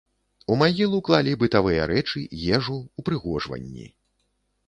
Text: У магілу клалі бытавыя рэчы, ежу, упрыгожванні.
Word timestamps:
У 0.53 0.55
магілу 0.61 0.99
клалі 1.09 1.33
бытавыя 1.43 1.83
рэчы, 1.91 2.23
ежу, 2.59 2.77
упрыгожванні. 3.01 3.85